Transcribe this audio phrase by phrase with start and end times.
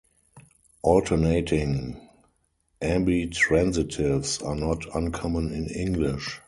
[0.81, 1.95] Alternating
[2.81, 6.39] ambitransitives are not uncommon in English.